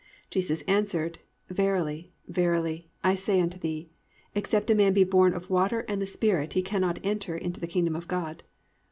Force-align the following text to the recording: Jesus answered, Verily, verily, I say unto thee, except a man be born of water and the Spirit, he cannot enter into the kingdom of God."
Jesus 0.31 0.63
answered, 0.63 1.19
Verily, 1.47 2.11
verily, 2.27 2.89
I 3.03 3.13
say 3.13 3.39
unto 3.39 3.59
thee, 3.59 3.91
except 4.33 4.71
a 4.71 4.73
man 4.73 4.93
be 4.93 5.03
born 5.03 5.35
of 5.35 5.51
water 5.51 5.81
and 5.87 6.01
the 6.01 6.07
Spirit, 6.07 6.53
he 6.53 6.63
cannot 6.63 6.97
enter 7.03 7.37
into 7.37 7.59
the 7.59 7.67
kingdom 7.67 7.95
of 7.95 8.07
God." 8.07 8.41